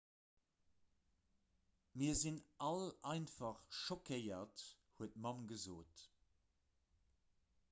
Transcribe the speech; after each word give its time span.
mir 1.93 2.15
sinn 2.21 2.39
all 2.69 2.89
einfach 3.11 3.61
schockéiert 3.83 4.67
huet 4.97 5.15
d'mamm 5.21 5.47
gesot 5.53 6.07